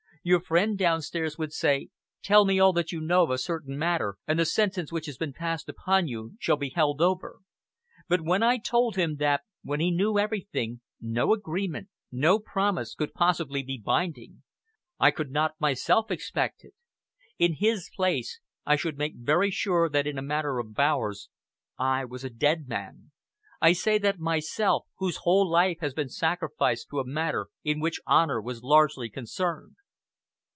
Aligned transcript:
Your 0.23 0.39
friend 0.39 0.77
downstairs 0.77 1.39
would 1.39 1.51
say, 1.51 1.89
'Tell 2.21 2.45
me 2.45 2.59
all 2.59 2.73
that 2.73 2.91
you 2.91 3.01
know 3.01 3.23
of 3.23 3.31
a 3.31 3.39
certain 3.39 3.75
matter, 3.75 4.17
and 4.27 4.37
the 4.37 4.45
sentence 4.45 4.91
which 4.91 5.07
has 5.07 5.17
been 5.17 5.33
passed 5.33 5.67
upon 5.67 6.07
you 6.07 6.35
shall 6.39 6.57
be 6.57 6.69
held 6.69 7.01
over.' 7.01 7.39
But 8.07 8.21
when 8.21 8.43
I 8.43 8.51
had 8.51 8.63
told 8.63 8.95
him, 8.97 9.17
when 9.63 9.79
he 9.79 9.89
knew 9.89 10.19
everything, 10.19 10.81
no 11.01 11.33
agreement, 11.33 11.89
no 12.11 12.37
promise, 12.37 12.93
could 12.93 13.15
possibly 13.15 13.63
be 13.63 13.81
binding. 13.83 14.43
I 14.99 15.09
could 15.09 15.31
not 15.31 15.59
myself 15.59 16.11
expect 16.11 16.63
it. 16.63 16.75
In 17.39 17.55
his 17.55 17.89
place 17.95 18.39
I 18.63 18.75
should 18.75 18.99
make 18.99 19.15
very 19.15 19.49
sure 19.49 19.89
that 19.89 20.05
in 20.05 20.19
a 20.19 20.21
matter 20.21 20.59
of 20.59 20.77
hours 20.77 21.29
I 21.79 22.05
was 22.05 22.23
a 22.23 22.29
dead 22.29 22.67
man. 22.67 23.09
I 23.59 23.73
say 23.73 23.97
that 23.97 24.19
myself, 24.19 24.85
whose 24.97 25.21
whole 25.23 25.49
life 25.49 25.77
has 25.81 25.95
been 25.95 26.09
sacrificed 26.09 26.89
to 26.91 26.99
a 26.99 27.07
matter 27.07 27.47
in 27.63 27.79
which 27.79 27.99
honor 28.05 28.39
was 28.39 28.61
largely 28.61 29.09
concerned." 29.09 29.77